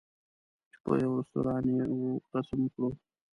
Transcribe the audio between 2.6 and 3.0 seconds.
کړو.